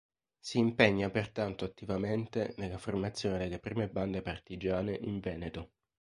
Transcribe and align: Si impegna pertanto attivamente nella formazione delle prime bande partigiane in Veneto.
Si 0.39 0.57
impegna 0.57 1.11
pertanto 1.11 1.63
attivamente 1.63 2.55
nella 2.57 2.79
formazione 2.79 3.37
delle 3.37 3.59
prime 3.59 3.87
bande 3.87 4.23
partigiane 4.23 4.97
in 4.99 5.19
Veneto. 5.19 5.73